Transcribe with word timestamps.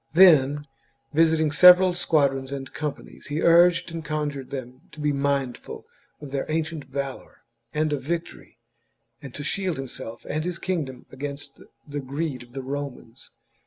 Then, 0.13 0.65
visiting 1.13 1.49
the 1.49 1.53
several 1.55 1.93
squadrons 1.93 2.51
and 2.51 2.73
companies, 2.73 3.27
he 3.27 3.39
urged 3.43 3.91
and 3.93 4.03
conjured 4.03 4.49
them 4.49 4.81
to 4.93 4.99
be 4.99 5.11
mindful 5.11 5.85
of 6.19 6.31
their 6.31 6.47
ancient 6.49 6.85
valour 6.85 7.43
and 7.71 7.93
of 7.93 8.01
victory, 8.01 8.57
and 9.21 9.31
to 9.35 9.43
shield 9.43 9.77
himself 9.77 10.25
and 10.27 10.43
his 10.43 10.57
kingdom 10.57 11.05
against 11.11 11.61
the 11.87 11.99
greed 11.99 12.41
of 12.41 12.53
the 12.53 12.63
Romans. 12.63 13.29